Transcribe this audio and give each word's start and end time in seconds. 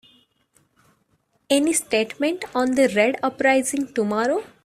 Any 1.47 1.73
statement 1.73 2.43
on 2.55 2.73
the 2.73 2.91
Red 2.95 3.19
uprising 3.21 3.93
tomorrow? 3.93 4.43